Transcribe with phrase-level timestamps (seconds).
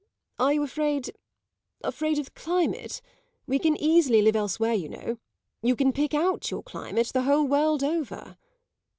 [0.39, 1.11] Are you afraid
[1.83, 3.03] afraid of the climate?
[3.45, 5.19] We can easily live elsewhere, you know.
[5.61, 8.35] You can pick out your climate, the whole world over."